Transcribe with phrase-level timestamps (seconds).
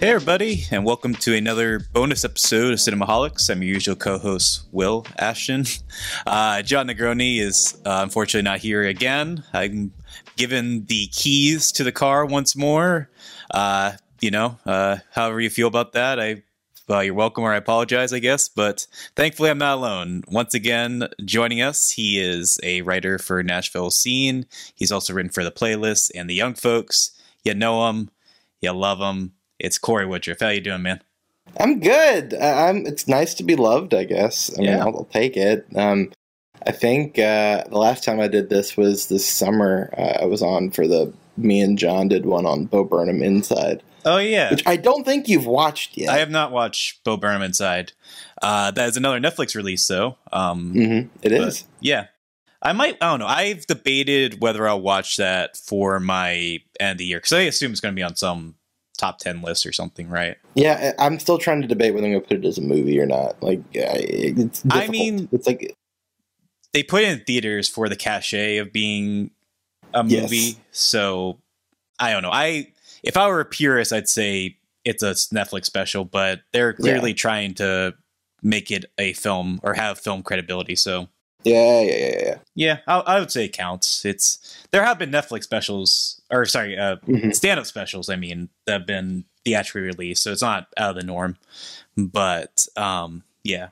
[0.00, 3.50] Hey, everybody, and welcome to another bonus episode of Cinemaholics.
[3.50, 5.66] I'm your usual co host, Will Ashton.
[6.26, 9.44] Uh, Jon Negroni is uh, unfortunately not here again.
[9.52, 9.92] I'm
[10.36, 13.10] given the keys to the car once more.
[13.50, 16.44] Uh, you know, uh, however you feel about that, I
[16.88, 18.48] you're welcome, or I apologize, I guess.
[18.48, 18.86] But
[19.16, 20.22] thankfully, I'm not alone.
[20.28, 24.46] Once again, joining us, he is a writer for Nashville Scene.
[24.74, 27.10] He's also written for the playlist and the Young Folks.
[27.44, 28.08] You know him,
[28.62, 30.40] you love him it's Corey Woodroof.
[30.40, 31.02] How you doing, man?
[31.58, 32.34] I'm good.
[32.34, 32.86] I'm.
[32.86, 33.94] It's nice to be loved.
[33.94, 34.50] I guess.
[34.56, 34.80] I mean, yeah.
[34.80, 35.66] I'll, I'll take it.
[35.74, 36.12] Um,
[36.66, 39.92] I think uh, the last time I did this was this summer.
[39.96, 43.82] Uh, I was on for the me and John did one on Bo Burnham Inside.
[44.04, 46.10] Oh yeah, which I don't think you've watched yet.
[46.10, 47.92] I have not watched Bo Burnham Inside.
[48.40, 50.16] Uh, that is another Netflix release, though.
[50.32, 51.08] Um, mm-hmm.
[51.22, 51.64] It is.
[51.80, 52.06] Yeah,
[52.62, 52.96] I might.
[53.00, 53.26] I don't know.
[53.26, 57.72] I've debated whether I'll watch that for my end of the year because I assume
[57.72, 58.54] it's going to be on some
[59.00, 60.36] top 10 list or something, right?
[60.54, 63.00] Yeah, I'm still trying to debate whether I'm going to put it as a movie
[63.00, 63.42] or not.
[63.42, 64.84] Like, it's difficult.
[64.84, 65.74] I mean, it's like
[66.72, 69.30] they put it in theaters for the cachet of being
[69.94, 70.36] a movie.
[70.36, 70.56] Yes.
[70.70, 71.38] So
[71.98, 72.30] I don't know.
[72.30, 72.68] I
[73.02, 77.16] if I were a purist, I'd say it's a Netflix special, but they're clearly yeah.
[77.16, 77.94] trying to
[78.42, 80.76] make it a film or have film credibility.
[80.76, 81.08] So
[81.44, 82.38] yeah, yeah, yeah, yeah.
[82.54, 84.04] Yeah, I, I would say it counts.
[84.04, 87.30] It's there have been Netflix specials, or sorry, uh, mm-hmm.
[87.30, 88.08] stand-up specials.
[88.08, 91.36] I mean, that have been theatrically released, so it's not out of the norm.
[91.96, 93.68] But um, yeah,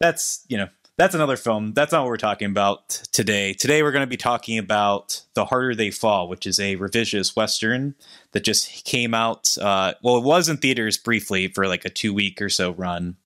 [0.00, 1.72] that's you know that's another film.
[1.72, 3.54] That's not what we're talking about today.
[3.54, 7.34] Today we're going to be talking about The Harder They Fall, which is a revisionist
[7.36, 7.94] western
[8.32, 9.56] that just came out.
[9.58, 13.16] Uh, well, it was in theaters briefly for like a two week or so run,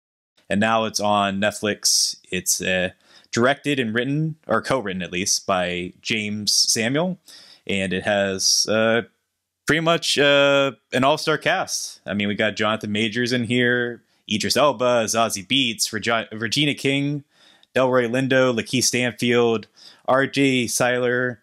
[0.48, 2.16] and now it's on Netflix.
[2.30, 2.94] It's a
[3.36, 7.18] directed and written, or co-written at least, by Jeymes Samuel,
[7.66, 9.02] and it has uh,
[9.66, 12.00] pretty much uh, an all-star cast.
[12.06, 17.24] I mean, we got Jonathan Majors in here, Idris Elba, Zazie Beetz, Reg- Regina King,
[17.74, 19.66] Delroy Lindo, Lakeith Stanfield,
[20.06, 20.68] R.J.
[20.68, 21.42] Cyler,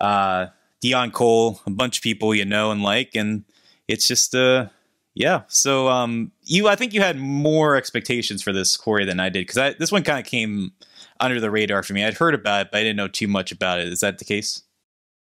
[0.00, 0.46] uh,
[0.82, 3.44] Deon Cole, a bunch of people you know and like, and
[3.86, 4.66] it's just uh
[5.14, 5.42] yeah.
[5.46, 9.46] So um you I think you had more expectations for this Corey than I did
[9.46, 10.72] because this one kind of came
[11.20, 12.04] under the radar for me.
[12.04, 13.88] I'd heard about it, but I didn't know too much about it.
[13.88, 14.62] Is that the case?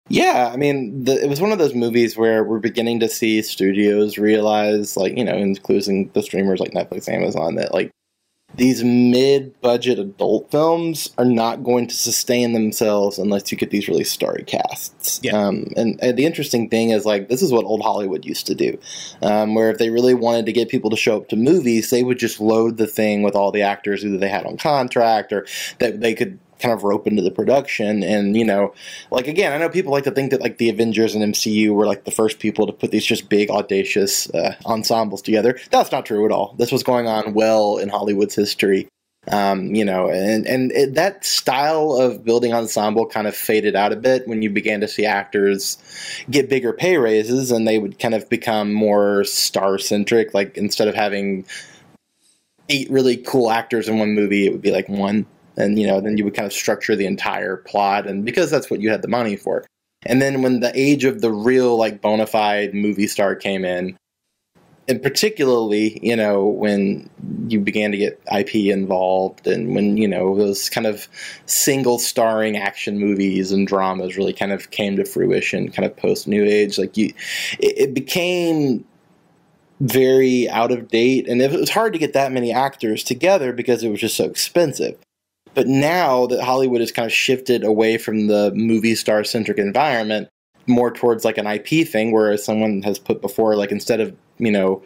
[0.09, 3.43] Yeah, I mean, the, it was one of those movies where we're beginning to see
[3.43, 7.93] studios realize, like, you know, including the streamers like Netflix, Amazon, that, like,
[8.55, 14.05] these mid-budget adult films are not going to sustain themselves unless you get these really
[14.05, 15.21] starry casts.
[15.23, 15.37] Yeah.
[15.37, 18.55] Um, and, and, the interesting thing is like this is what old Hollywood used to
[18.55, 18.79] do,
[19.23, 22.03] um, where if they really wanted to get people to show up to movies, they
[22.03, 25.47] would just load the thing with all the actors either they had on contract or
[25.79, 28.03] that they could kind of rope into the production.
[28.03, 28.75] And you know,
[29.11, 31.87] like again, I know people like to think that like the Avengers and MCU were
[31.87, 35.59] like the first people to put these just big audacious uh, ensembles together.
[35.71, 36.55] That's not true at all.
[36.59, 38.89] This was going on well in Hollywood's history.
[39.29, 43.93] Um, you know, and and it, that style of building ensemble kind of faded out
[43.93, 45.77] a bit when you began to see actors
[46.31, 50.33] get bigger pay raises, and they would kind of become more star centric.
[50.33, 51.45] Like instead of having
[52.71, 55.27] eight really cool actors in one movie, it would be like one
[55.61, 58.71] and you know then you would kind of structure the entire plot and because that's
[58.71, 59.65] what you had the money for.
[60.07, 63.97] And then when the age of the real like bona fide movie star came in
[64.91, 67.09] and particularly you know when
[67.49, 71.09] you began to get ip involved and when you know those kind of
[71.47, 76.27] single starring action movies and dramas really kind of came to fruition kind of post
[76.27, 77.07] new age like you
[77.59, 78.85] it, it became
[79.81, 83.83] very out of date and it was hard to get that many actors together because
[83.83, 84.99] it was just so expensive
[85.55, 90.29] but now that Hollywood has kind of shifted away from the movie star centric environment
[90.67, 94.53] more towards like an IP thing, where someone has put before, like instead of you
[94.53, 94.83] know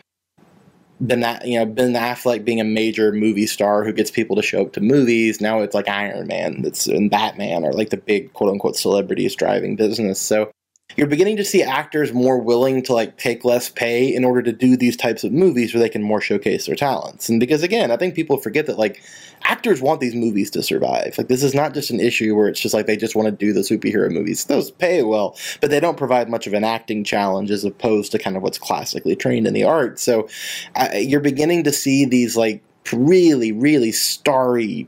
[1.00, 4.62] Ben, you know Ben Affleck being a major movie star who gets people to show
[4.62, 8.32] up to movies, now it's like Iron Man that's and Batman are like the big
[8.32, 10.20] quote unquote celebrities driving business.
[10.20, 10.50] So
[10.96, 14.52] you're beginning to see actors more willing to like take less pay in order to
[14.52, 17.28] do these types of movies where they can more showcase their talents.
[17.28, 19.02] And because again, I think people forget that like
[19.44, 21.16] actors want these movies to survive.
[21.18, 23.32] Like this is not just an issue where it's just like they just want to
[23.32, 24.44] do the superhero movies.
[24.44, 28.18] Those pay well, but they don't provide much of an acting challenge as opposed to
[28.18, 29.98] kind of what's classically trained in the art.
[29.98, 30.28] So
[30.76, 32.62] uh, you're beginning to see these like
[32.92, 34.86] really really starry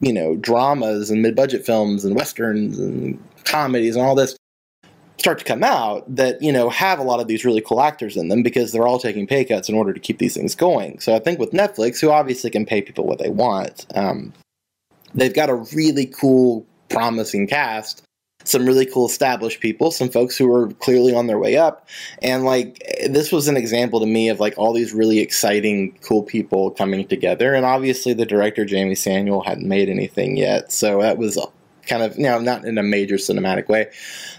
[0.00, 4.36] you know dramas and mid-budget films and westerns and comedies and all this
[5.18, 8.16] start to come out that you know have a lot of these really cool actors
[8.16, 10.98] in them because they're all taking pay cuts in order to keep these things going.
[10.98, 14.32] So I think with Netflix, who obviously can pay people what they want, um,
[15.14, 18.02] they've got a really cool, promising cast
[18.44, 21.88] some really cool established people, some folks who were clearly on their way up.
[22.22, 22.78] And like
[23.08, 27.08] this was an example to me of like all these really exciting, cool people coming
[27.08, 27.54] together.
[27.54, 30.70] And obviously the director Jamie Samuel hadn't made anything yet.
[30.70, 31.38] So that was
[31.86, 33.90] kind of you know not in a major cinematic way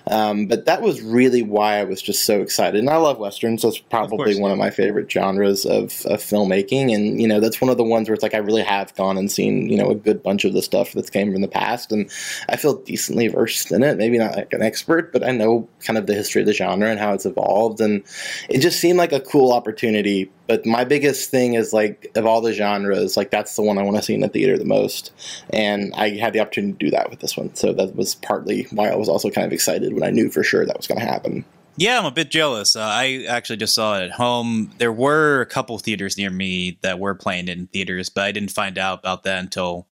[0.07, 2.79] um, but that was really why i was just so excited.
[2.79, 4.53] And i love westerns so it's probably of course, one yeah.
[4.53, 6.93] of my favorite genres of, of filmmaking.
[6.93, 9.17] And you know that's one of the ones where it's like i really have gone
[9.17, 11.91] and seen you know a good bunch of the stuff that's came from the past.
[11.91, 12.09] And
[12.49, 13.97] i feel decently versed in it.
[13.97, 16.89] Maybe not like an expert but i know kind of the history of the genre
[16.89, 17.81] and how it's evolved.
[17.81, 18.03] And
[18.49, 20.31] it just seemed like a cool opportunity.
[20.47, 23.83] But my biggest thing is like of all the genres like that's the one i
[23.83, 25.11] want to see in the theater the most.
[25.51, 27.55] And i had the opportunity to do that with this one.
[27.55, 30.43] So that was partly why i was also kind of excited when i knew for
[30.43, 31.43] sure that was going to happen
[31.77, 35.41] yeah i'm a bit jealous uh, i actually just saw it at home there were
[35.41, 38.99] a couple theaters near me that were playing in theaters but i didn't find out
[38.99, 39.87] about that until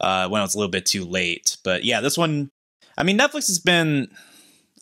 [0.00, 2.50] uh, when it was a little bit too late but yeah this one
[2.98, 4.08] i mean netflix has been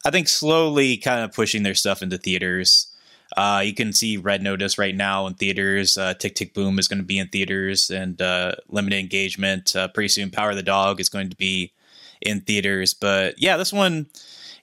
[0.05, 2.93] i think slowly kind of pushing their stuff into theaters
[3.37, 5.97] uh, you can see Red Notice right now in theaters.
[5.97, 9.75] Uh, Tick Tick Boom is going to be in theaters and uh, limited engagement.
[9.75, 11.73] Uh, pretty soon, Power of the Dog is going to be
[12.21, 12.95] in theaters.
[12.95, 14.07] But yeah, this one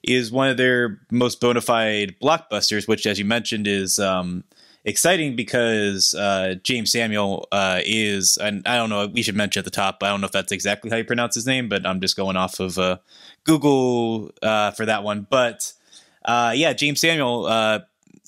[0.02, 4.44] is one of their most bona fide blockbusters, which, as you mentioned, is um,
[4.84, 9.64] exciting because uh, Jeymes Samuel uh, is, and I don't know, we should mention at
[9.64, 12.00] the top, I don't know if that's exactly how you pronounce his name, but I'm
[12.00, 13.00] just going off of
[13.44, 15.26] Google for that one.
[15.28, 15.72] But
[16.26, 17.48] yeah, Jeymes Samuel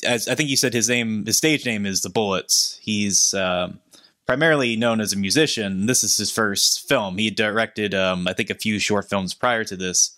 [0.05, 2.79] as I think you said his name, his stage name is the Bullitts.
[2.81, 3.81] He's um,
[4.27, 5.87] primarily known as a musician.
[5.87, 7.19] This is his first film.
[7.19, 10.17] He directed, um, I think, a few short films prior to this.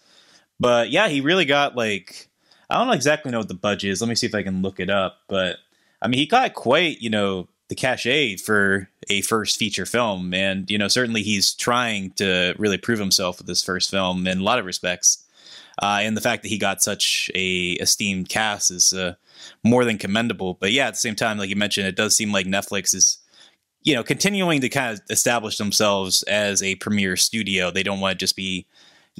[0.61, 2.29] But yeah, he really got like
[2.71, 4.01] I don't exactly know what the budget is.
[4.01, 5.19] Let me see if I can look it up.
[5.29, 5.57] But
[6.01, 10.71] I mean, he got quite you know the cachet for a first feature film, and
[10.71, 14.45] you know certainly he's trying to really prove himself with this first film in a
[14.45, 15.25] lot of respects.
[15.83, 19.15] Uh, and the fact that he got such a esteemed cast is uh,
[19.65, 20.55] more than commendable.
[20.55, 23.19] But yeah, at the same time, like you mentioned, it does seem like Netflix is,
[23.83, 27.71] you know, continuing to kind of establish themselves as a premier studio.
[27.73, 28.67] They don't want to just be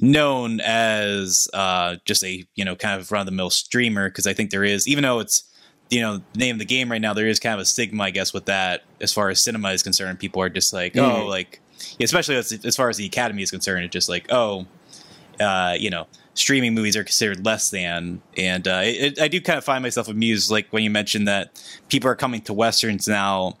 [0.01, 4.27] known as uh, just a you know kind of run of the mill streamer because
[4.27, 5.43] I think there is, even though it's
[5.89, 8.03] you know the name of the game right now, there is kind of a stigma,
[8.03, 10.19] I guess, with that as far as cinema is concerned.
[10.19, 11.01] People are just like, mm.
[11.01, 11.61] oh, like
[11.99, 14.65] especially as, as far as the Academy is concerned, it's just like, oh,
[15.39, 18.21] uh, you know streaming movies are considered less than.
[18.37, 21.63] And uh, it, I do kind of find myself amused, like when you mentioned that
[21.87, 23.57] people are coming to westerns now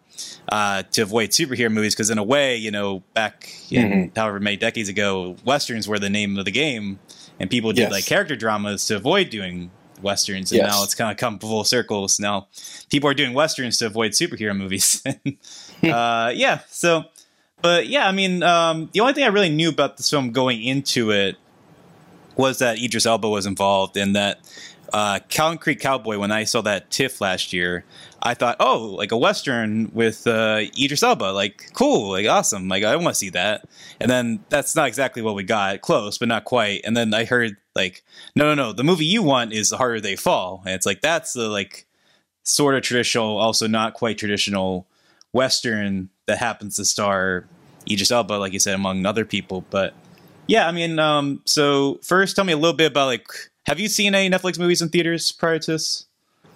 [0.49, 4.19] uh, to avoid superhero movies, because in a way, you know, back in mm-hmm.
[4.19, 6.99] however many decades ago, westerns were the name of the game,
[7.39, 7.91] and people did yes.
[7.91, 9.71] like character dramas to avoid doing
[10.01, 10.71] westerns, and yes.
[10.71, 12.07] now it's kind of come full circle.
[12.07, 12.47] So now
[12.89, 15.01] people are doing westerns to avoid superhero movies.
[15.83, 17.05] uh, yeah, so.
[17.61, 20.61] But yeah, I mean, um, the only thing I really knew about this film going
[20.61, 21.35] into it
[22.35, 24.39] was that Idris Elba was involved and that
[24.93, 27.83] uh, Concrete Cowboy, when I saw that TIFF last year,
[28.25, 31.25] I thought, oh, like a Western with uh, Idris Elba.
[31.25, 32.67] Like, cool, like, awesome.
[32.67, 33.65] Like, I want to see that.
[34.01, 35.81] And then that's not exactly what we got.
[35.81, 36.81] Close, but not quite.
[36.83, 38.03] And then I heard, like,
[38.35, 40.63] no, no, no, the movie you want is The Harder They Fall.
[40.65, 41.85] And it's like, that's the, like,
[42.43, 44.87] sort of traditional, also not quite traditional
[45.31, 47.45] Western that happens to star
[47.89, 49.65] Idris Elba, like you said, among other people.
[49.69, 49.93] But
[50.47, 53.27] yeah, I mean, um, so first, tell me a little bit about like,
[53.67, 56.04] have you seen any Netflix movies in theaters prior to this?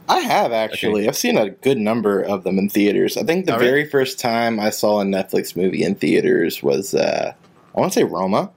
[0.10, 1.01] I have actually.
[1.01, 1.08] Okay.
[1.08, 3.16] I've seen a good number of them in theaters.
[3.16, 3.92] I think the All very right.
[3.92, 7.34] first time I saw a Netflix movie in theaters was, uh,
[7.75, 8.51] I want to say Roma.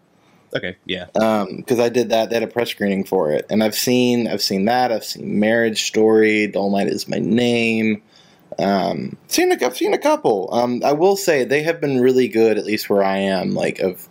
[0.54, 1.06] Okay, yeah.
[1.06, 2.30] Because um, I did that.
[2.30, 4.92] They had a press screening for it, and I've seen, I've seen that.
[4.92, 6.50] I've seen Marriage Story.
[6.52, 8.02] Dolemite is my name.
[8.58, 10.48] Um, seen a, I've seen a couple.
[10.52, 13.78] Um, I will say they have been really good, at least where I am, like
[13.78, 14.08] of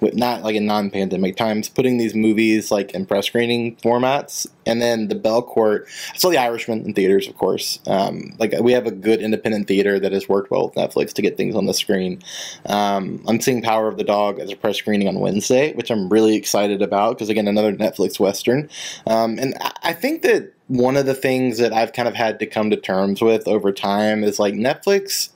[0.00, 4.80] with not like in non-pandemic times, putting these movies like in press screening formats, and
[4.80, 5.86] then the Belcourt.
[6.14, 7.78] I saw The Irishman in theaters, of course.
[7.86, 11.22] Um, like we have a good independent theater that has worked well with Netflix to
[11.22, 12.22] get things on the screen.
[12.66, 16.08] Um, I'm seeing Power of the Dog as a press screening on Wednesday, which I'm
[16.08, 18.68] really excited about because again, another Netflix western.
[19.06, 22.46] Um, and I think that one of the things that I've kind of had to
[22.46, 25.30] come to terms with over time is like Netflix.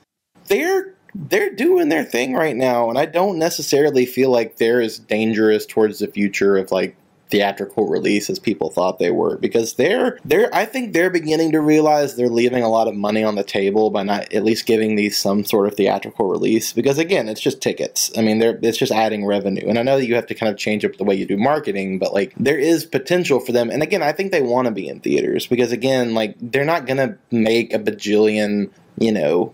[0.47, 4.99] They're they're doing their thing right now, and I don't necessarily feel like they're as
[4.99, 6.95] dangerous towards the future of like
[7.29, 11.59] theatrical release as people thought they were because they're they're I think they're beginning to
[11.59, 14.95] realize they're leaving a lot of money on the table by not at least giving
[14.95, 18.11] these some sort of theatrical release because again it's just tickets.
[18.15, 19.67] I mean they're it's just adding revenue.
[19.67, 21.35] And I know that you have to kind of change up the way you do
[21.35, 23.71] marketing but like there is potential for them.
[23.71, 26.85] And again I think they want to be in theaters because again like they're not
[26.85, 28.69] gonna make a bajillion
[28.99, 29.51] you know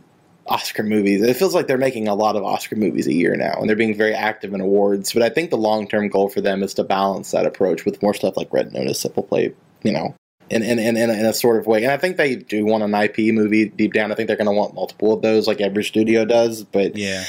[0.51, 1.21] Oscar movies.
[1.21, 3.75] It feels like they're making a lot of Oscar movies a year now, and they're
[3.75, 5.13] being very active in awards.
[5.13, 8.01] But I think the long term goal for them is to balance that approach with
[8.01, 9.53] more stuff like Red Notice that will play,
[9.83, 10.13] you know,
[10.49, 11.83] in in, in, in, a, in a sort of way.
[11.83, 14.11] And I think they do want an IP movie deep down.
[14.11, 16.63] I think they're going to want multiple of those, like every studio does.
[16.63, 17.23] But Yeah.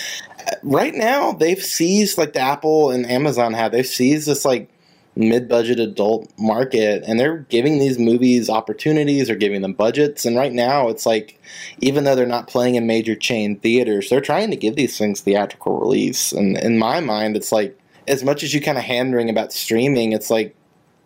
[0.65, 3.71] right now, they've seized like the Apple and Amazon have.
[3.71, 4.69] They've seized this like
[5.15, 10.53] mid-budget adult market and they're giving these movies opportunities or giving them budgets and right
[10.53, 11.39] now it's like
[11.81, 15.21] even though they're not playing in major chain theaters they're trying to give these things
[15.21, 16.33] theatrical release.
[16.33, 17.79] And in my mind it's like
[18.09, 20.57] as much as you kind of hand wring about streaming it's like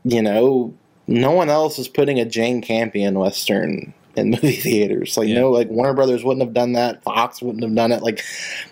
[0.04, 0.72] you know
[1.08, 5.40] no one else is putting a jane campion western in movie theaters like Yeah.
[5.40, 8.22] no like warner brothers wouldn't have done that fox wouldn't have done it like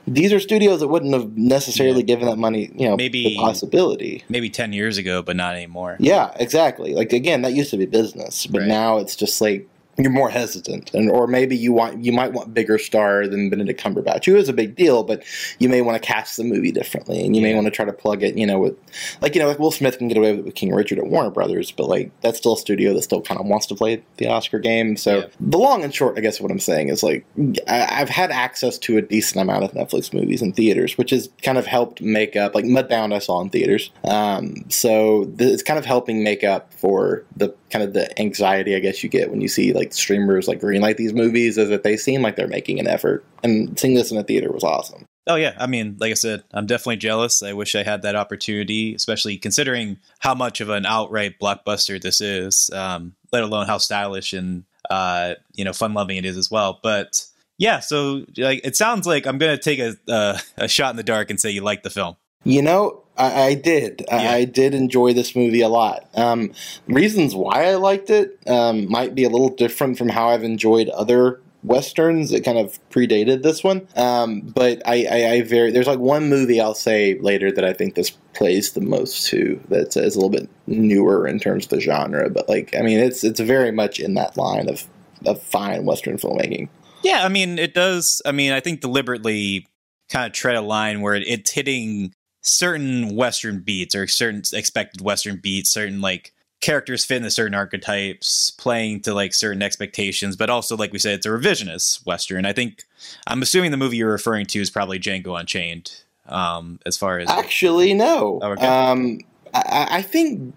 [0.06, 2.06] these are studios that wouldn't have necessarily Yeah.
[2.06, 5.96] given that money you know Maybe- the possibility Maybe 10 years ago, but not anymore.
[6.00, 6.94] yeah, exactly.
[6.94, 8.68] Like again, that used to be business, but Right.
[8.68, 12.52] now it's just like you're more hesitant, and or maybe you want you might want
[12.54, 15.22] bigger star than Benedict Cumberbatch, who is a big deal, but
[15.58, 17.92] you may want to cast the movie differently, and you may want to try to
[17.92, 18.76] plug it, you know, with
[19.20, 21.06] like you know, like Will Smith can get away with it with King Richard at
[21.06, 24.02] Warner Brothers, but like that's still a studio that still kind of wants to play
[24.16, 24.96] the Oscar game.
[24.96, 25.26] So Yeah.
[25.40, 27.24] the long and short, I guess, what I'm saying is like
[27.68, 31.28] I, I've had access to a decent amount of Netflix movies in theaters, which has
[31.42, 32.54] kind of helped make up.
[32.54, 36.72] Like Mudbound, I saw in theaters, um, so th- it's kind of helping make up
[36.74, 40.48] for the kind of the anxiety I guess you get when you see like streamers
[40.48, 43.94] like greenlight these movies, is that they seem like they're making an effort, and seeing
[43.94, 45.06] this in a theater was awesome.
[45.26, 47.42] Oh yeah, I mean, like I said, I'm definitely jealous.
[47.42, 52.20] I wish I had that opportunity, especially considering how much of an outright blockbuster this
[52.20, 52.70] is.
[52.72, 56.78] Um, let alone how stylish and uh, you know fun loving it is as well.
[56.82, 57.24] But
[57.58, 61.02] yeah, so like it sounds like I'm gonna take a uh, a shot in the
[61.02, 62.16] dark and say you like the film.
[62.44, 64.04] You know, I, I did.
[64.08, 64.16] Yeah.
[64.16, 66.08] I, I did enjoy this movie a lot.
[66.14, 66.52] Um,
[66.86, 70.88] reasons why I liked it um, might be a little different from how I've enjoyed
[70.90, 72.32] other westerns.
[72.32, 76.28] It kind of predated this one, um, but I, I, I very there's like one
[76.28, 79.60] movie I'll say later that I think this plays the most to.
[79.68, 82.98] That is a little bit newer in terms of the genre, but like I mean,
[82.98, 84.86] it's it's very much in that line of
[85.24, 86.68] of fine western filmmaking.
[87.02, 88.22] Yeah, I mean, it does.
[88.24, 89.66] I mean, I think deliberately
[90.10, 92.12] kind of tread a line where it, it's hitting
[92.44, 98.52] certain Western beats or certain expected Western beats, certain like characters fit into certain archetypes,
[98.52, 102.46] playing to like certain expectations, but also, like we said, it's a revisionist Western.
[102.46, 102.84] I think
[103.26, 106.02] I'm assuming the movie you're referring to is probably Django Unchained.
[106.26, 108.38] Um, as far as Actually, no.
[108.40, 108.66] Oh, okay.
[108.66, 109.20] Um,
[109.52, 110.54] I, I think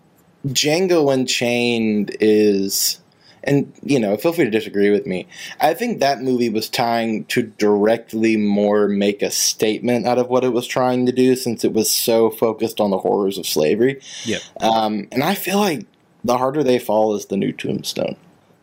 [0.48, 3.02] Django Unchained is,
[3.48, 5.28] and you know, feel free to disagree with me.
[5.60, 10.44] I think that movie was trying to directly more make a statement out of what
[10.44, 14.02] it was trying to do, since it was so focused on the horrors of slavery.
[14.26, 14.42] Yep.
[14.62, 15.86] Um, and I feel like
[16.24, 18.18] the harder they fall is the new Tombstone.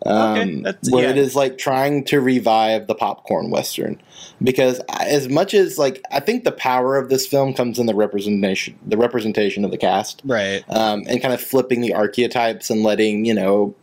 [0.07, 1.11] Um, Okay, that's- where yeah.
[1.13, 3.99] it is like trying to revive the popcorn western
[4.43, 7.95] because as much as like I think the power of this film comes in the
[7.95, 12.83] representation the representation of the cast right, um, and kind of flipping the archetypes and
[12.83, 13.75] letting you know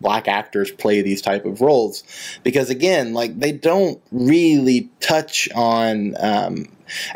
[0.00, 2.02] black actors play these type of roles
[2.42, 6.66] because again like they don't really touch on um,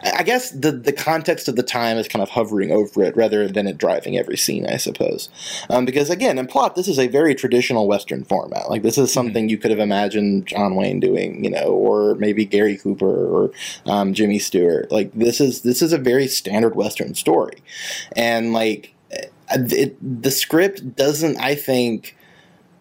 [0.03, 3.49] I guess the the context of the time is kind of hovering over it rather
[3.49, 5.29] than it driving every scene, I suppose.
[5.71, 8.69] Um, because again, in plot, this is a very traditional Western format.
[8.69, 12.45] Like this is something you could have imagined John Wayne doing, you know, or maybe
[12.45, 13.51] Gary Cooper or
[13.87, 14.91] um, Jimmy Stewart.
[14.93, 17.59] Like this is this is a very standard Western story,
[18.15, 18.95] and like
[19.51, 22.17] it, the script doesn't, I think.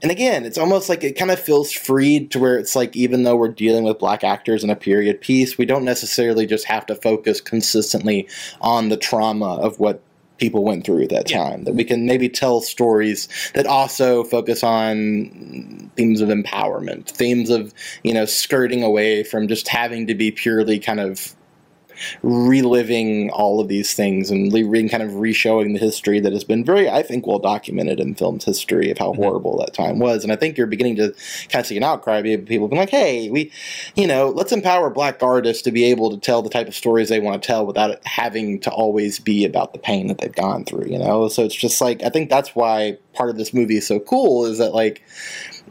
[0.01, 3.24] And again, it's almost like it kind of feels freed to where it's like even
[3.24, 6.86] though we're dealing with black actors in a period piece, we don't necessarily just have
[6.88, 8.27] to focus consistently
[8.62, 10.01] on the trauma of what
[10.39, 11.38] people went through at that Yeah.
[11.38, 11.63] time.
[11.65, 17.72] That we can maybe tell stories that also focus on themes of empowerment, themes of,
[18.03, 21.36] you know, skirting away from just having to be purely kind of
[22.22, 26.63] reliving all of these things and re- kind of re-showing the history that has been
[26.63, 29.17] very, I think, well documented in film's history of how Mhm.
[29.17, 30.24] horrible that time was.
[30.24, 31.13] And I think you're beginning to
[31.50, 33.51] kind of see an outcry of people being like, "Hey, we,
[33.96, 37.10] you know, let's empower black artists to be able to tell the type of stories
[37.10, 40.36] they want to tell without it having to always be about the pain that they've
[40.36, 43.53] gone through." You know, so it's just like I think that's why part of this
[43.53, 45.01] movie is so cool is that like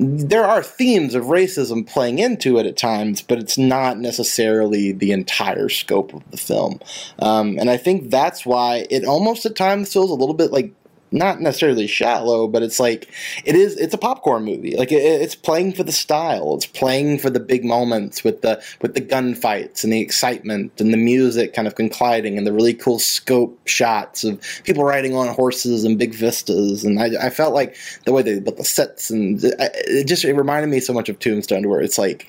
[0.01, 5.13] there are themes of racism playing into it at times, but it's not necessarily the
[5.13, 6.81] entire scope of the film.
[7.19, 10.73] Um, and I think that's why it almost at times feels a little bit like
[11.13, 13.09] not necessarily shallow, but it's like
[13.45, 13.77] it is.
[13.77, 14.77] It's a popcorn movie.
[14.77, 16.55] Like it, it's playing for the style.
[16.55, 20.93] It's playing for the big moments with the with the gunfights and the excitement and
[20.93, 25.29] the music kind of colliding and the really cool scope shots of people riding on
[25.29, 26.85] horses and big vistas.
[26.85, 30.35] And I, I felt like the way they built the sets and it, just it
[30.35, 32.29] reminded me so much of Tombstone, where it's like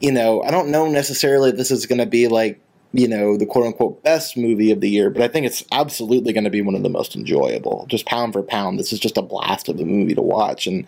[0.00, 2.60] you know, I don't know necessarily this is going to be like
[2.96, 6.32] you know, the quote unquote best movie of the year, but I think it's absolutely
[6.32, 7.84] going to be one of the most enjoyable.
[7.88, 10.66] Just pound for pound, this is just a blast of a movie to watch.
[10.66, 10.86] And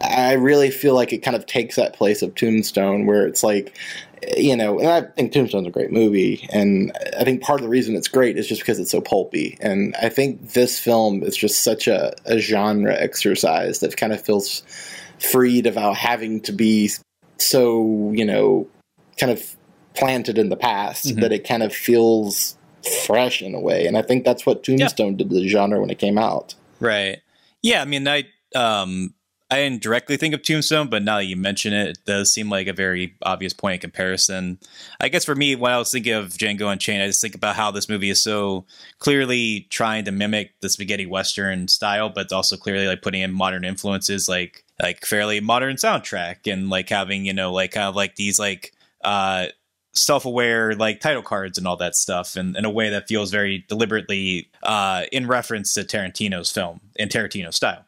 [0.00, 3.76] I really feel like it kind of takes that place of Tombstone, where it's like,
[4.38, 7.70] you know, and I think Tombstone's a great movie, and I think part of the
[7.70, 9.58] reason it's great is just because it's so pulpy.
[9.60, 14.22] And I think this film is just such a, a genre exercise that kind of
[14.22, 14.62] feels
[15.18, 16.90] freed about having to be
[17.38, 18.66] so, you know,
[19.18, 19.56] kind of
[19.94, 21.20] planted in the past mm-hmm.
[21.20, 22.56] that it kind of feels
[23.06, 23.86] fresh in a way.
[23.86, 25.18] And I think that's what Tombstone yeah.
[25.18, 26.54] did to the genre when it came out.
[26.78, 27.20] Right.
[27.62, 27.82] Yeah.
[27.82, 29.14] I mean, I um,
[29.50, 32.48] I didn't directly think of Tombstone, but now that you mention it, it does seem
[32.48, 34.58] like a very obvious point of comparison.
[35.00, 37.56] I guess for me, when I was thinking of Django Unchained, I just think about
[37.56, 38.64] how this movie is so
[39.00, 43.64] clearly trying to mimic the spaghetti western style, but also clearly like putting in modern
[43.64, 48.14] influences, like like fairly modern soundtrack and like having you know like kind of like
[48.14, 49.46] these like uh
[49.92, 53.64] self-aware like title cards and all that stuff and in a way that feels very
[53.68, 57.84] deliberately uh in reference to Tarantino's film in Tarantino style.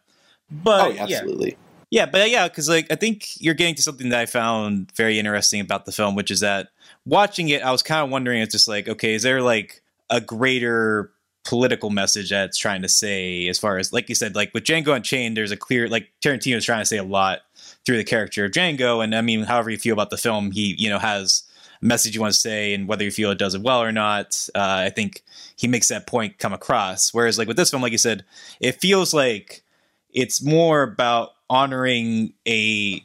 [0.50, 1.50] But oh, absolutely.
[1.50, 1.56] Yeah.
[1.92, 5.18] Yeah, but yeah, because like I think you're getting to something that I found very
[5.18, 6.68] interesting about the film, which is that
[7.04, 10.18] watching it, I was kind of wondering, it's just like, okay, is there like a
[10.18, 11.12] greater
[11.44, 14.64] political message that it's trying to say as far as like you said, like with
[14.64, 17.40] Django Unchained, there's a clear like Tarantino's trying to say a lot
[17.84, 20.74] through the character of Django, and I mean, however you feel about the film, he
[20.78, 21.42] you know has
[21.82, 24.48] message you want to say and whether you feel it does it well or not.
[24.54, 25.22] Uh, I think
[25.56, 27.12] he makes that point come across.
[27.12, 28.24] Whereas, like with this film, like you said,
[28.60, 29.62] it feels like
[30.10, 33.04] it's more about honoring a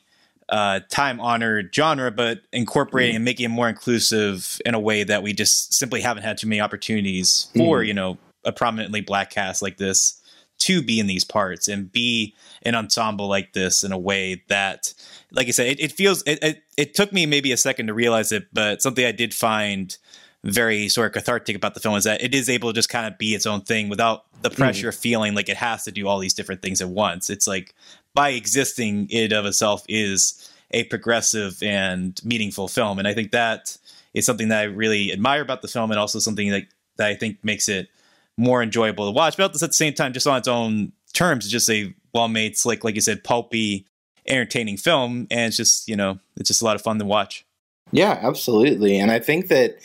[0.49, 3.17] uh, time honored genre, but incorporating mm.
[3.17, 6.47] and making it more inclusive in a way that we just simply haven't had too
[6.47, 7.87] many opportunities for, mm.
[7.87, 10.21] you know, a prominently black cast like this
[10.59, 14.93] to be in these parts and be an ensemble like this in a way that
[15.31, 17.93] like i said it, it feels it, it, it took me maybe a second to
[17.93, 19.97] realize it but something i did find
[20.43, 23.05] very sort of cathartic about the film is that it is able to just kind
[23.05, 24.61] of be its own thing without the mm-hmm.
[24.61, 24.89] pressure mm.
[24.89, 27.73] of feeling like it has to do all these different things at once it's like
[28.13, 33.77] by existing it of itself is a progressive and meaningful film and i think that
[34.13, 36.63] is something that i really admire about the film and also something that,
[36.97, 37.89] that i think makes it
[38.37, 39.37] more enjoyable to watch.
[39.37, 42.57] But at the same time, just on its own terms, it's just a well made,
[42.57, 43.85] slick, like you said, pulpy,
[44.27, 47.45] entertaining film, and it's just you know it's just a lot of fun to watch.
[47.91, 49.77] Yeah, absolutely, and I think that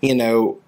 [0.00, 0.58] you know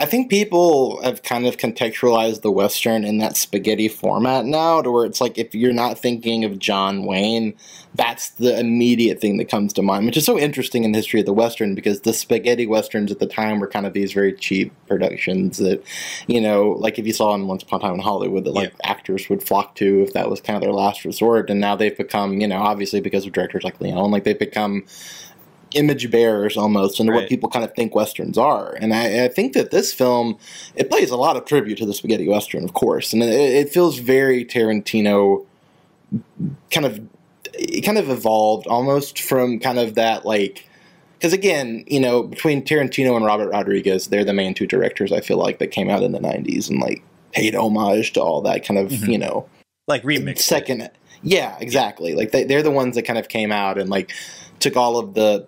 [0.00, 4.90] I think people have kind of contextualized the Western in that spaghetti format now, to
[4.90, 7.54] where it's like if you're not thinking of John Wayne,
[7.94, 11.20] that's the immediate thing that comes to mind, which is so interesting in the history
[11.20, 14.32] of the Western because the spaghetti Westerns at the time were kind of these very
[14.32, 15.84] cheap productions that,
[16.26, 18.70] you know, like if you saw in Once Upon a Time in Hollywood, that like
[18.70, 18.90] yeah.
[18.90, 21.50] actors would flock to if that was kind of their last resort.
[21.50, 24.86] And now they've become, you know, obviously because of directors like Leone, like they've become
[25.74, 27.20] image bearers almost into right.
[27.20, 28.74] what people kind of think westerns are.
[28.80, 30.38] And I, I, think that this film
[30.74, 33.70] it plays a lot of tribute to the spaghetti western, of course, and it, it
[33.70, 35.46] feels very Tarantino.
[36.70, 37.00] Kind of,
[37.54, 40.66] it kind of evolved almost from kind of that like.
[41.18, 45.20] Because again, you know, between Tarantino and Robert Rodriguez, they're the main two directors I
[45.20, 47.02] feel like that came out in the '90s and like
[47.32, 49.10] paid homage to all that kind of, mm-hmm.
[49.10, 49.46] you know,
[49.86, 50.90] like remix second.
[51.22, 52.14] Yeah, exactly.
[52.14, 54.12] Like they, they're the ones that kind of came out and like
[54.60, 55.46] took all of the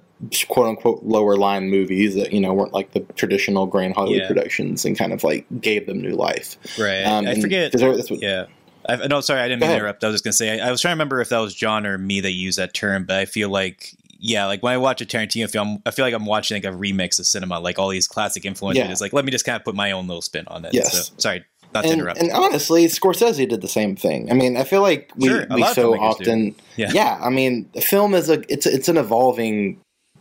[0.48, 4.28] quote unquote lower line movies that you know weren't like the traditional grand Hollywood yeah.
[4.28, 6.56] productions and kind of like gave them new life.
[6.78, 7.02] Right.
[7.02, 7.72] Um, I forget.
[7.74, 8.46] What, yeah.
[8.88, 10.02] I, no, sorry, I didn't mean to interrupt.
[10.02, 11.86] I was just gonna say I, I, was trying to remember if that was Jon
[11.86, 15.00] or me that used that term, but I feel like yeah, like when I watch
[15.00, 17.88] a Tarantino film, I feel like I'm watching like a remix of cinema, like all
[17.88, 18.84] these classic influences.
[18.84, 18.96] Yeah.
[19.00, 20.74] Like let me just kind of put my own little spin on it.
[20.74, 21.08] Yes.
[21.08, 22.20] So, sorry, not and, to interrupt.
[22.20, 24.30] And honestly, Scorsese did the same thing.
[24.30, 26.90] I mean, I feel like we, sure, we so often, yeah.
[26.92, 27.18] yeah.
[27.20, 29.80] I mean, film is a it's it's an evolving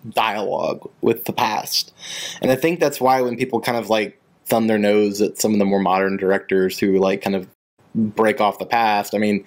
[0.09, 1.93] dialogue with the past.
[2.41, 5.53] And I think that's why when people kind of like thumb their nose at some
[5.53, 7.47] of the more modern directors who like kind of
[7.93, 9.13] break off the past.
[9.13, 9.45] I mean,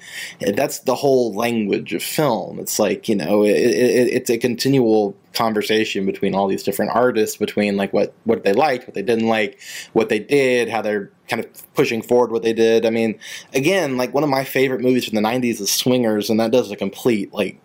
[0.55, 2.59] that's the whole language of film.
[2.59, 7.37] It's like you know, it, it, it's a continual conversation between all these different artists,
[7.37, 9.61] between like what what they liked, what they didn't like,
[9.93, 12.85] what they did, how they're kind of pushing forward what they did.
[12.85, 13.19] I mean,
[13.55, 16.71] again, like one of my favorite movies from the '90s is Swingers, and that does
[16.71, 17.59] a complete like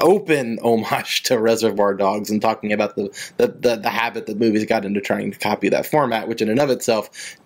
[0.00, 3.04] open homage to Reservoir Dogs and talking about the,
[3.36, 6.48] the, the, the, habit that movies got into trying to copy that format, which in
[6.48, 7.36] and of itself,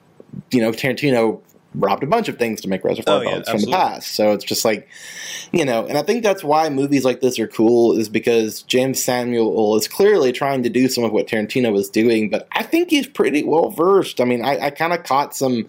[0.51, 1.41] you know, Tarantino
[1.75, 4.15] robbed a bunch of things to make Reservoir oh, Dogs yeah, from the past.
[4.15, 4.89] So it's just like,
[5.53, 8.97] you know, and I think that's why movies like this are cool is because Jeymes
[8.97, 12.91] Samuel is clearly trying to do some of what Tarantino was doing, but I think
[12.91, 14.21] he's pretty well versed.
[14.21, 15.69] I mean, I, I kind of caught some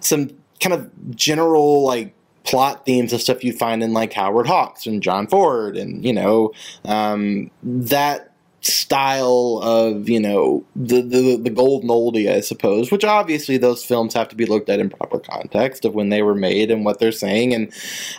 [0.00, 4.86] some kind of general like plot themes of stuff you find in like Howard Hawks
[4.86, 6.52] and John Ford, and you know
[6.84, 8.30] um, that
[8.62, 14.12] style of you know the, the the golden oldie i suppose which obviously those films
[14.12, 16.98] have to be looked at in proper context of when they were made and what
[16.98, 17.54] they're saying.
[17.54, 17.72] And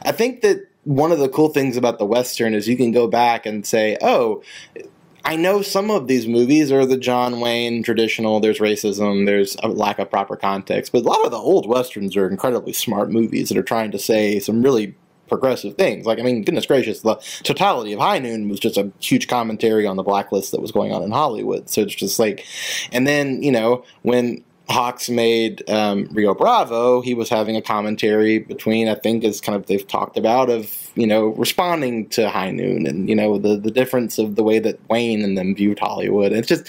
[0.04, 3.08] i think that one of the cool things about the western is you can go
[3.08, 4.42] back and say oh
[5.24, 8.40] I know some of these movies are the John Wayne traditional.
[8.40, 9.26] There's racism.
[9.26, 10.92] There's a lack of proper context.
[10.92, 14.00] But a lot of the old westerns are incredibly smart movies that are trying to
[14.00, 14.96] say some really
[15.28, 16.06] progressive things.
[16.06, 19.88] Like, I mean, goodness gracious, the totality of High Noon was just a huge commentary
[19.88, 21.70] on the blacklist that was going on in Hollywood.
[21.70, 22.46] So it's just like,
[22.92, 28.40] and then, you know, when Hawks made um, Rio Bravo, he was having a commentary
[28.40, 32.52] between, I think, as kind of they've talked about, of you know responding to High
[32.52, 35.80] Noon and you know the the difference of the way that Wayne and them viewed
[35.80, 36.32] Hollywood.
[36.32, 36.68] It's just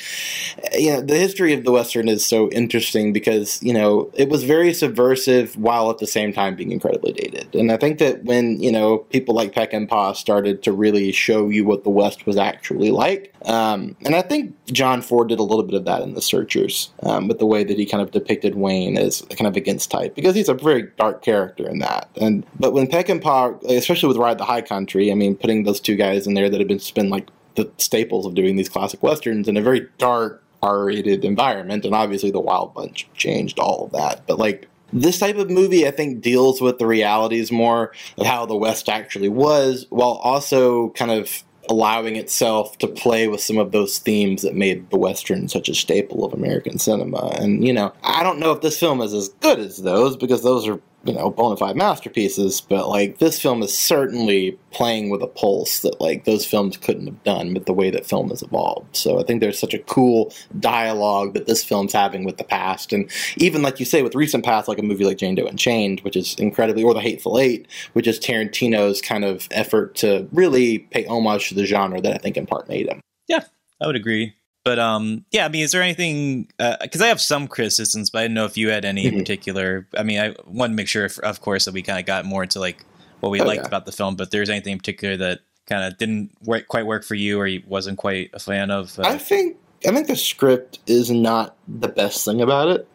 [0.72, 4.44] you know the history of the Western is so interesting because you know it was
[4.44, 7.54] very subversive while at the same time being incredibly dated.
[7.54, 11.64] And I think that when you know people like Peckinpah started to really show you
[11.64, 15.64] what the West was actually like, um, and I think John Ford did a little
[15.64, 18.54] bit of that in The Searchers, um, but the way that he kind of depicted
[18.54, 22.08] Wayne as kind of against type because he's a very dark character in that.
[22.20, 25.96] And but when Peckinpah, especially with Ride the High Country, I mean, putting those two
[25.96, 29.56] guys in there that have been like the staples of doing these classic westerns in
[29.56, 34.26] a very dark, R-rated environment, and obviously the Wild Bunch changed all of that.
[34.26, 38.46] But like this type of movie, I think, deals with the realities more of how
[38.46, 43.72] the West actually was, while also kind of allowing itself to play with some of
[43.72, 47.28] those themes that made the western such a staple of American cinema.
[47.38, 50.42] And you know, I don't know if this film is as good as those because
[50.42, 55.22] those are you know bona fide masterpieces but like this film is certainly playing with
[55.22, 58.42] a pulse that like those films couldn't have done with the way that film has
[58.42, 58.96] evolved.
[58.96, 62.92] So i think there's such a cool dialogue that this film's having with the past.
[62.92, 66.16] And even like you say with recent past like a movie like Django Unchained which
[66.16, 71.04] is incredibly or the hateful eight which is tarantino's kind of effort to really pay
[71.06, 73.00] homage to the genre that i think in part made him.
[73.28, 73.44] Yeah
[73.80, 74.34] i would agree
[74.64, 76.48] but um, yeah, I mean, is there anything?
[76.58, 79.14] Because uh, I have some criticisms, but I didn't know if you had any mm-hmm.
[79.14, 79.88] in particular.
[79.96, 82.24] I mean, I want to make sure, if, of course, that we kind of got
[82.24, 82.84] more into like
[83.20, 83.66] what we oh, liked yeah.
[83.66, 84.16] about the film.
[84.16, 87.46] But there's anything in particular that kind of didn't work, quite work for you, or
[87.46, 88.98] you wasn't quite a fan of?
[88.98, 92.88] Uh, I think I think the script is not the best thing about it.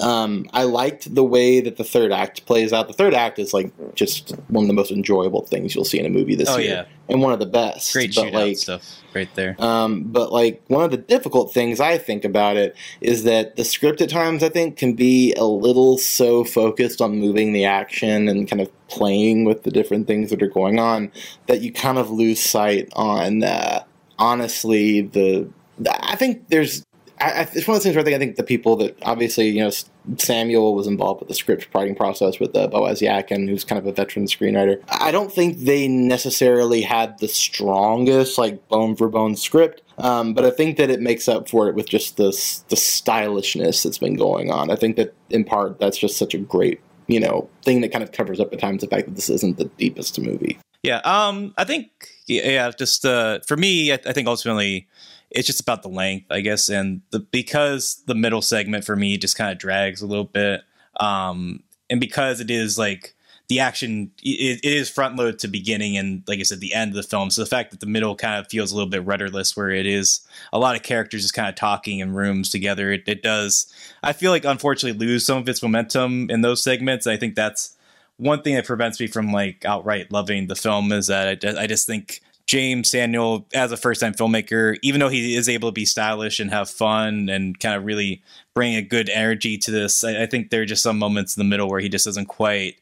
[0.00, 2.88] Um, I liked the way that the third act plays out.
[2.88, 6.06] The third act is like just one of the most enjoyable things you'll see in
[6.06, 7.12] a movie this oh, year, yeah.
[7.12, 7.92] and one of the best.
[7.92, 9.56] Great but like, stuff right there.
[9.58, 13.64] Um, but like one of the difficult things I think about it is that the
[13.64, 18.28] script at times I think can be a little so focused on moving the action
[18.28, 21.10] and kind of playing with the different things that are going on
[21.46, 23.84] that you kind of lose sight on uh,
[24.18, 25.48] honestly the
[25.88, 26.84] I think there's
[27.24, 29.48] I, it's one of those things where I think, I think the people that obviously,
[29.48, 29.70] you know,
[30.18, 33.86] Samuel was involved with the script writing process with uh, Boaz Yakin, who's kind of
[33.86, 34.82] a veteran screenwriter.
[34.88, 39.82] I don't think they necessarily had the strongest, like, bone for bone script.
[39.98, 42.30] Um, but I think that it makes up for it with just the
[42.68, 44.70] the stylishness that's been going on.
[44.70, 48.02] I think that in part that's just such a great you know thing that kind
[48.02, 50.58] of covers up at times the fact that this isn't the deepest movie.
[50.82, 51.90] Yeah, um, I think
[52.26, 54.86] yeah, just uh, for me, I, I think ultimately
[55.34, 59.18] it's just about the length, I guess, and the because the middle segment for me
[59.18, 60.62] just kind of drags a little bit,
[61.00, 63.14] um, and because it is like
[63.48, 66.92] the action it, it is front load to beginning and like I said, the end
[66.92, 67.30] of the film.
[67.30, 69.86] So the fact that the middle kind of feels a little bit rudderless, where it
[69.86, 70.20] is
[70.52, 73.72] a lot of characters just kind of talking in rooms together, it, it does.
[74.02, 77.06] I feel like unfortunately lose some of its momentum in those segments.
[77.06, 77.76] I think that's
[78.16, 81.66] one thing that prevents me from like outright loving the film is that I, I
[81.66, 85.72] just think Jeymes Samuel as a first time filmmaker, even though he is able to
[85.72, 88.22] be stylish and have fun and kind of really
[88.54, 91.40] bring a good energy to this, I, I think there are just some moments in
[91.40, 92.76] the middle where he just doesn't quite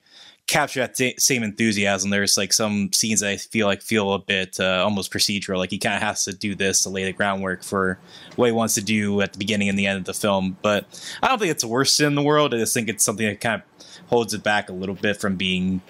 [0.49, 2.11] capture that same enthusiasm.
[2.11, 5.59] There's like some scenes that I feel like feel a bit uh, almost procedural.
[5.59, 7.99] Like he kind of has to do this to lay the groundwork for
[8.37, 10.57] what he wants to do at the beginning and the end of the film.
[10.61, 10.87] But
[11.23, 12.53] I don't think it's the worst in the world.
[12.53, 15.37] I just think it's something that kind of holds it back a little bit from
[15.37, 15.81] being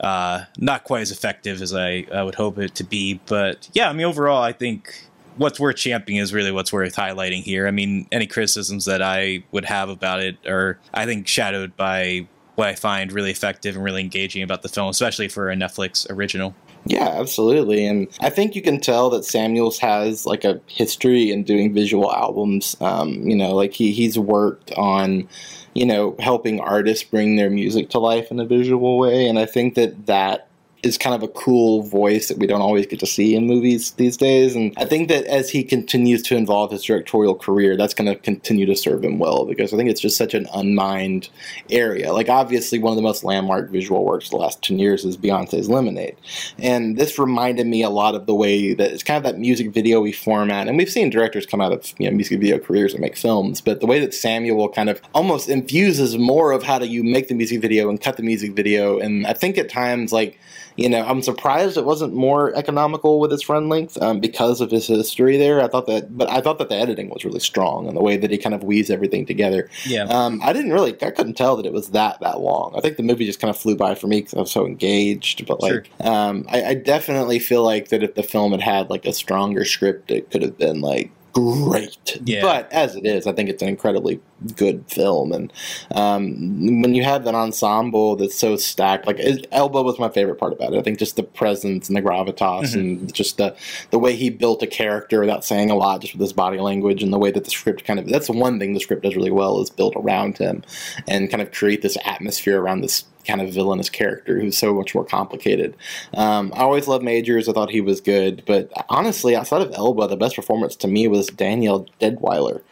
[0.00, 3.20] uh, not quite as effective as I, I would hope it to be.
[3.26, 5.04] But yeah, I mean, overall, I think
[5.36, 7.66] what's worth championing is really what's worth highlighting here.
[7.66, 12.26] I mean, any criticisms that I would have about it are, I think, shadowed by
[12.56, 16.10] what I find really effective and really engaging about the film, especially for a Netflix
[16.10, 16.54] original.
[16.84, 17.84] Yeah, absolutely.
[17.84, 22.10] And I think you can tell that Samuels has like a history in doing visual
[22.12, 22.76] albums.
[22.80, 25.28] Um, you know, like he, he's worked on
[25.74, 29.28] you know, helping artists bring their music to life in a visual way.
[29.28, 30.47] And I think that that
[30.82, 33.92] is kind of a cool voice that we don't always get to see in movies
[33.92, 34.54] these days.
[34.54, 38.18] And I think that as he continues to involve his directorial career, that's going to
[38.20, 41.30] continue to serve him well because I think it's just such an unmined
[41.70, 42.12] area.
[42.12, 45.16] Like, obviously, one of the most landmark visual works of the last 10 years is
[45.16, 46.16] Beyonce's Lemonade.
[46.58, 49.72] And this reminded me a lot of the way that it's kind of that music
[49.72, 50.68] video we format.
[50.68, 53.60] And we've seen directors come out of you know, music video careers and make films,
[53.60, 57.28] but the way that Samuel kind of almost infuses more of how do you make
[57.28, 58.98] the music video and cut the music video.
[58.98, 60.38] And I think at times, like,
[60.78, 64.70] you know, I'm surprised it wasn't more economical with its run length um, because of
[64.70, 65.60] his history there.
[65.60, 68.16] I thought that, but I thought that the editing was really strong and the way
[68.16, 69.68] that he kind of weaves everything together.
[69.84, 70.04] Yeah.
[70.04, 72.74] Um, I didn't really, I couldn't tell that it was that that long.
[72.76, 74.66] I think the movie just kind of flew by for me because I was so
[74.66, 75.44] engaged.
[75.48, 75.84] But like, Sure.
[76.00, 79.64] um, I, I definitely feel like that if the film had had like a stronger
[79.64, 82.18] script, it could have been like great.
[82.24, 82.42] Yeah.
[82.42, 84.20] But as it is, I think it's an incredibly
[84.56, 85.32] good film.
[85.32, 85.52] And
[85.92, 90.36] um, when you have that ensemble that's so stacked, like it, Elba was my favorite
[90.36, 90.78] part about it.
[90.78, 92.74] I think just the presence and the gravitas Mhm.
[92.74, 93.54] and just the
[93.90, 97.02] the way he built a character without saying a lot, just with his body language
[97.02, 99.30] and the way that the script kind of that's one thing the script does really
[99.30, 100.62] well is build around him
[101.06, 104.94] and kind of create this atmosphere around this kind of villainous character who's so much
[104.94, 105.76] more complicated.
[106.14, 107.48] Um, I always loved Majors.
[107.48, 111.06] I thought he was good, but honestly, outside of Elba, the best performance to me
[111.06, 112.62] was Danielle Deadwyler,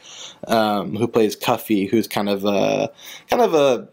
[0.48, 2.90] um, who plays Cuffee, who's kind of a
[3.28, 3.88] kind of a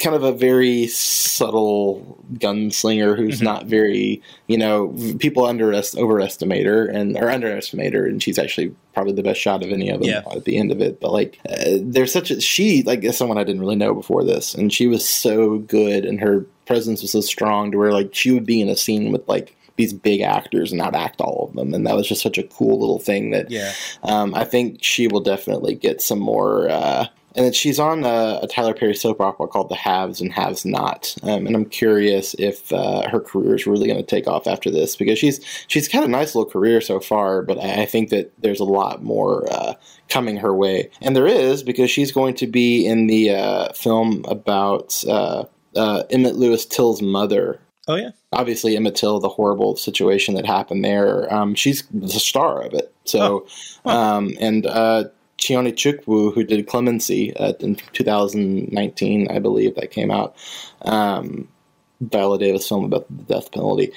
[0.00, 3.44] kind of a very subtle gunslinger who's Mhm.
[3.44, 8.74] not very you know people underest overestimate her and or underestimate her and she's actually
[8.92, 10.22] probably the best shot of any of them Yeah.
[10.34, 13.38] at the end of it but like uh, there's such a she like is someone
[13.38, 17.12] i didn't really know before this and she was so good and her presence was
[17.12, 20.20] so strong to where like she would be in a scene with like these big
[20.20, 22.98] actors and not act all of them and that was just such a cool little
[22.98, 23.72] thing that Yeah.
[24.02, 26.68] um, I think she will definitely get some more.
[26.68, 27.06] Uh,
[27.40, 30.66] and then she's on a, a Tyler Perry soap opera called The Haves and Haves
[30.66, 34.46] Not, um, and I'm curious if uh, her career is really going to take off
[34.46, 37.86] after this because she's she's had a nice little career so far, but I, I
[37.86, 39.72] think that there's a lot more uh,
[40.10, 44.22] coming her way, and there is because she's going to be in the uh, film
[44.28, 45.44] about uh,
[45.76, 48.10] uh, Emmett Louis Till's mother, Oh yeah.
[48.34, 51.32] obviously Emmett Till, the horrible situation that happened there.
[51.32, 52.92] Um, she's the star of it.
[53.06, 53.46] So,
[53.86, 53.90] Huh.
[54.16, 55.04] um, and uh,
[55.40, 60.36] Chinonye Chukwu, who did Clemency uh, in 2019, I believe that came out.
[60.82, 61.48] Um,
[62.00, 63.92] Viola Davis film about the death penalty.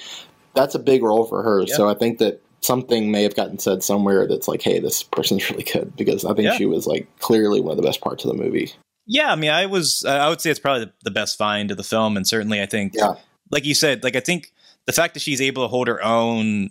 [0.54, 1.62] That's a big role for her.
[1.62, 1.74] Yeah.
[1.74, 5.48] So I think that something may have gotten said somewhere that's like, hey, this person's
[5.50, 6.56] really good because I think Yeah.
[6.56, 8.72] she was like clearly one of the best parts of the movie.
[9.06, 11.82] Yeah, I mean, I was, I would say it's probably the, best find of the
[11.84, 13.16] film, and certainly, I think, Yeah.
[13.50, 14.50] like you said, like I think
[14.86, 16.70] the fact that she's able to hold her own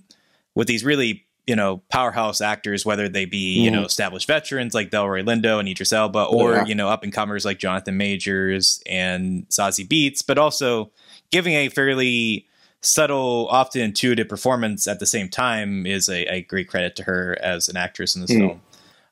[0.55, 3.73] with these really, you know, powerhouse actors, whether they be, you Mhm.
[3.73, 6.65] know, established veterans like Delroy Lindo and Idris Elba, or Yeah.
[6.65, 10.91] you know, up and comers like Jonathan Majors and Zazie Beetz, but also
[11.31, 12.45] giving a fairly
[12.81, 17.37] subtle, often intuitive performance at the same time is a, a great credit to her
[17.41, 18.37] as an actress in this Mhm.
[18.39, 18.61] film.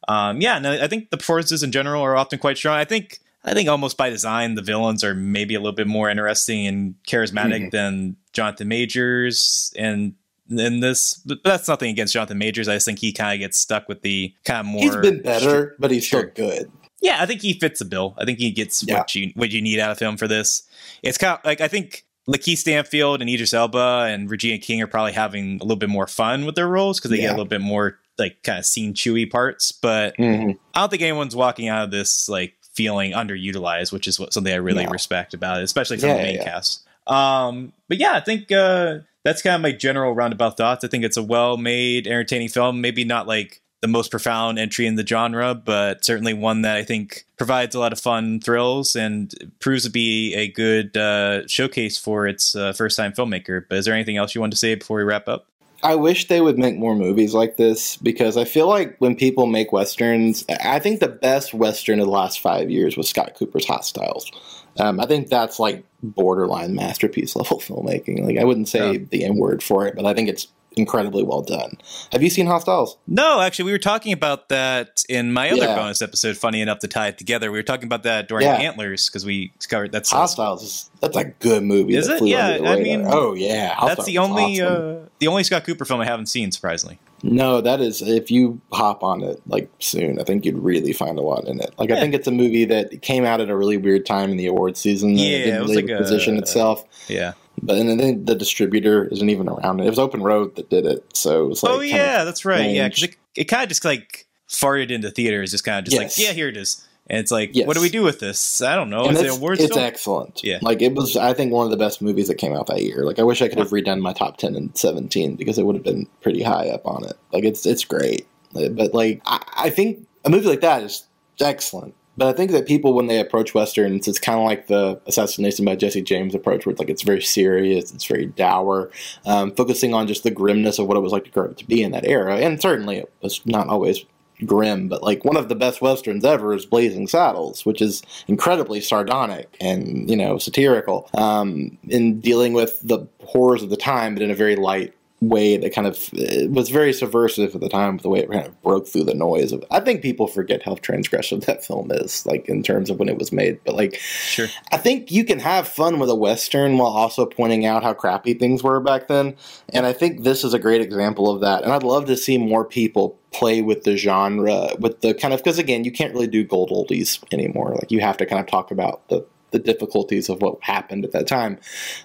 [0.07, 2.77] Um, yeah, no, I think the performances in general are often quite strong.
[2.77, 6.11] I think I think almost by design the villains are maybe a little bit more
[6.11, 7.71] interesting and charismatic Mhm.
[7.71, 10.13] than Jonathan Majors and
[10.59, 12.67] in this but that's nothing against Jonathan Majors.
[12.67, 15.21] I just think he kind of gets stuck with the kind of more He's been
[15.21, 16.31] better, but he's Sure.
[16.33, 16.71] still good.
[17.01, 18.15] yeah, I think he fits the bill.
[18.17, 18.97] I think he gets Yeah.
[18.99, 20.63] what you what you need out of him for this.
[21.03, 24.87] It's kind of like I think Lakeith Stanfield and Idris Elba and Regina King are
[24.87, 27.45] probably having a little bit more fun with their roles because they get a little
[27.45, 29.71] bit more like kind of scene chewy parts.
[29.71, 34.19] But hmm I don't think anyone's walking out of this like feeling underutilized, which is
[34.19, 34.91] what something I really No.
[34.91, 36.43] respect about it, especially from Yeah, the main yeah.
[36.43, 36.83] cast.
[37.07, 40.83] Um, but yeah, I think uh, that's kind of my general roundabout thoughts.
[40.83, 42.81] I think it's a well-made, entertaining film.
[42.81, 46.83] Maybe not like the most profound entry in the genre, but certainly one that I
[46.83, 51.97] think provides a lot of fun thrills and proves to be a good uh, showcase
[51.97, 53.65] for its uh, first-time filmmaker.
[53.67, 55.47] But is there anything else you want to say before we wrap up?
[55.83, 59.47] I wish they would make more movies like this because I feel like when people
[59.47, 63.65] make westerns, I think the best western of the last five years was Scott Cooper's
[63.65, 64.31] Hostiles.
[64.79, 68.25] Um, I think that's like borderline masterpiece level filmmaking.
[68.25, 68.99] Like I wouldn't say Yeah.
[69.09, 71.77] the N word for it, but I think it's incredibly well done.
[72.13, 72.97] Have you seen Hostiles?
[73.05, 75.75] No, actually, we were talking about that in my other Yeah.
[75.75, 76.37] bonus episode.
[76.37, 78.53] Funny enough to tie it together, we were talking about that during Yeah.
[78.55, 81.95] Antlers because we covered that's Hostiles is that's a good movie.
[81.97, 82.23] Is it?
[82.23, 85.03] Yeah, I mean, oh yeah, Hostiles that's the only awesome.
[85.03, 86.51] uh, the only Scott Cooper film I haven't seen.
[86.53, 90.93] Surprisingly, No, that is if you hop on it like soon, I think you'd really
[90.93, 91.73] find a lot in it.
[91.77, 94.37] Like I think it's a movie that came out at a really weird time in
[94.37, 95.17] the award season.
[95.17, 96.83] Yeah, it didn't it was really like a- position itself.
[97.07, 97.33] yeah.
[97.61, 99.81] But and then the distributor isn't even around.
[99.81, 102.71] It was Open Road that did it, so it was like oh yeah, that's right.
[102.71, 106.01] Yeah, because it, it kind of just like farted into theaters, just kind of just
[106.01, 106.17] Yes.
[106.17, 107.67] like yeah, here it is, And it's like, Yes.
[107.67, 108.61] what do we do with this?
[108.61, 109.03] I don't know.
[109.03, 109.85] and Is it it's, awards it's film?
[109.85, 110.41] excellent.
[110.45, 110.59] Yeah.
[110.61, 111.17] like it was.
[111.17, 113.03] I think one of the best movies that came out that year.
[113.03, 115.75] Like I wish I could have redone my top ten and seventeen because it would
[115.75, 117.17] have been pretty high up on it.
[117.33, 121.03] Like it's it's great, but like I, I think a movie like that is
[121.41, 121.95] excellent.
[122.17, 125.63] But I think that people, when they approach westerns, it's kind of like the Assassination
[125.63, 128.91] by Jesse James approach, where it's like it's very serious, it's very dour,
[129.25, 131.65] um, focusing on just the grimness of what it was like to grow up to
[131.65, 132.35] be in that era.
[132.37, 134.03] And certainly, it was not always
[134.45, 138.81] grim, but like one of the best westerns ever is Blazing Saddles, which is incredibly
[138.81, 144.23] sardonic and you know satirical um, in dealing with the horrors of the time, but
[144.23, 146.09] in a very light way that kind of
[146.51, 149.13] was very subversive at the time with the way it kind of broke through the
[149.13, 152.97] noise of I think people forget how transgressive that film is like in terms of
[152.97, 154.47] when it was made but like Sure.
[154.71, 158.33] I think you can have fun with a western while also pointing out how crappy
[158.33, 159.35] things were back then
[159.69, 162.39] and I think this is a great example of that and I'd love to see
[162.39, 166.27] more people play with the genre with the kind of because again you can't really
[166.27, 170.29] do gold oldies anymore like you have to kind of talk about the the difficulties
[170.29, 171.59] of what happened at that time,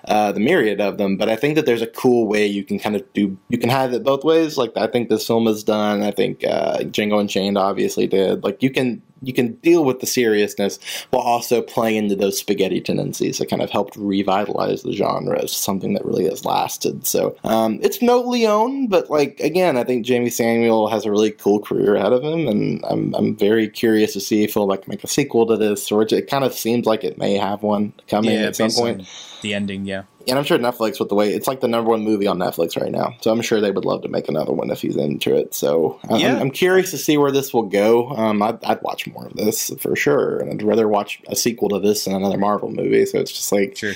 [0.06, 1.16] uh, the myriad of them.
[1.16, 3.36] But I think that there's a cool way you can kind of do.
[3.48, 4.58] You can have it both ways.
[4.58, 6.02] Like I think this film has done.
[6.02, 8.44] I think uh, Django Unchained obviously did.
[8.44, 10.78] Like you can you can deal with the seriousness
[11.10, 15.52] while also playing into those spaghetti tendencies that kind of helped revitalize the genre as
[15.52, 17.06] something that really has lasted.
[17.06, 21.30] So um, it's no Leone, but like again, I think Jeymes Samuel has a really
[21.30, 24.88] cool career ahead of him, and I'm I'm very curious to see if he'll like
[24.88, 27.92] make a sequel to this, or it kind of seems like it may have one
[28.08, 29.00] coming yeah, at some point.
[29.00, 29.06] on
[29.42, 29.86] the ending.
[29.86, 30.02] Yeah.
[30.28, 32.80] And I'm sure Netflix, with the way it's like the number one movie on Netflix
[32.80, 35.34] right now, so I'm sure they would love to make another one if he's into
[35.36, 35.54] it.
[35.54, 36.38] So I'm, Yeah.
[36.38, 38.08] I'm curious to see where this will go.
[38.10, 41.68] Um, I'd, I'd watch more of this for sure, and I'd rather watch a sequel
[41.70, 43.06] to this than another Marvel movie.
[43.06, 43.92] So it's just like Sure.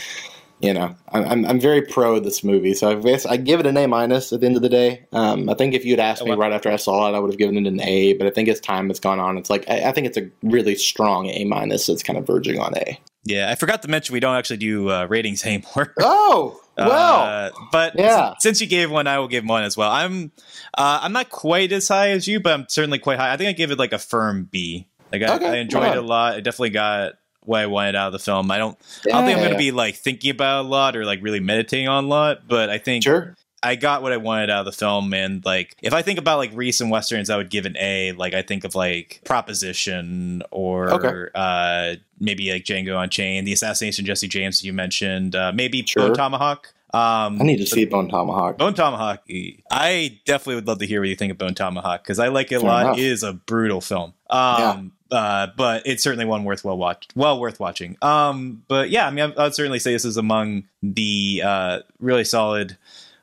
[0.60, 2.74] you know, I'm I'm, very pro this movie.
[2.74, 5.06] So I guess I give it an A minus at the end of the day.
[5.12, 7.30] Um, I think if you'd asked Oh, me right after I saw it, I would
[7.32, 8.12] have given it an A.
[8.12, 10.28] But I think as time has gone on, it's like I, I think it's a
[10.42, 11.88] really strong A minus.
[11.88, 13.00] It's kind of verging on A.
[13.24, 13.50] Yeah.
[13.50, 15.94] I forgot to mention we don't actually do uh, ratings anymore.
[16.00, 18.34] Oh well, Uh, but Yeah.
[18.38, 19.90] since you gave one, I will give one as well.
[19.90, 20.32] I'm
[20.76, 23.32] uh, I'm not quite as high as you, but I'm certainly quite high.
[23.32, 24.86] I think I give it like a firm B.
[25.12, 26.34] Like I, Okay, I enjoyed right it a lot.
[26.34, 28.50] I definitely got what I wanted out of the film.
[28.50, 31.04] I don't I don't think I'm gonna be like thinking about it a lot or
[31.04, 33.36] like really meditating on a lot, but I think sure.
[33.62, 35.12] I got what I wanted out of the film.
[35.12, 38.12] And like, if I think about like recent westerns, I would give an A.
[38.12, 41.30] Like, I think of like Proposition or Okay.
[41.34, 46.08] uh, maybe like Django Unchained, The Assassination of Jesse James you mentioned, uh, maybe Sure.
[46.08, 46.72] Bone Tomahawk.
[46.92, 48.58] Um, I need to see Bone Tomahawk.
[48.58, 49.22] Bone Tomahawk.
[49.70, 52.50] I definitely would love to hear what you think of Bone Tomahawk because I like
[52.50, 52.82] it a Fair lot.
[52.86, 52.98] enough.
[52.98, 54.14] It is a brutal film.
[54.28, 57.96] Um, uh, but it's certainly one worth well watch, well worth watching.
[58.02, 62.24] Um, but yeah, I mean, I, I'd certainly say this is among the uh, really
[62.24, 62.76] solid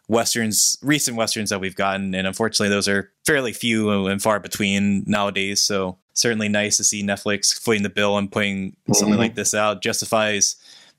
[0.08, 5.04] westerns, recent westerns that we've gotten, and unfortunately, those are fairly few and far between
[5.06, 5.62] nowadays.
[5.62, 9.20] So certainly nice to see Netflix footing the bill and putting something Mhm.
[9.20, 9.82] like this out.
[9.84, 10.56] Justifies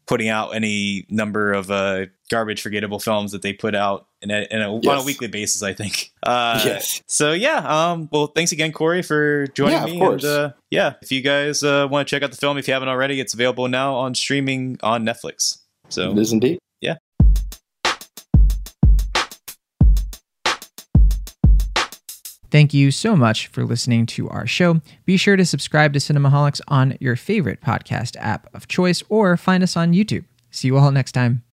[0.07, 4.47] putting out any number of uh, garbage, forgettable films that they put out in a,
[4.51, 5.62] in a, on a weekly basis.
[5.62, 6.12] I think.
[6.23, 7.03] Uh, Yes.
[7.07, 7.59] So yeah.
[7.59, 8.09] Um.
[8.12, 9.99] Well, thanks again, Corey, for joining Yeah, of me.
[9.99, 10.25] course.
[10.25, 10.94] And, uh, yeah.
[11.03, 13.35] If you guys uh, want to check out the film, if you haven't already, it's
[13.35, 15.59] available now on streaming on Netflix.
[15.90, 16.59] So It is indeed.
[22.50, 24.80] Thank you so much for listening to our show.
[25.04, 29.62] Be sure to subscribe to Cinemaholics on your favorite podcast app of choice or find
[29.62, 30.24] us on YouTube.
[30.50, 31.42] See you all next time.